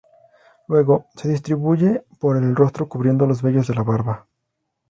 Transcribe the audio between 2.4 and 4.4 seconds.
rostro cubriendo los vellos de la barba.